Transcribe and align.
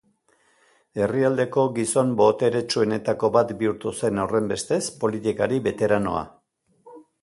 Herrialdeko 1.07 1.65
gizon 1.75 2.15
boteretsuenetako 2.23 3.31
bat 3.37 3.55
bihurtu 3.63 3.95
zen, 4.01 4.21
horrenbestez, 4.27 4.85
politikari 5.07 5.65
beteranoa. 5.71 6.31